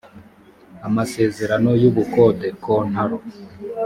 amasezerano 0.87 1.69
y 1.81 1.85
ubukode 1.89 2.47
kontaro 2.63 3.17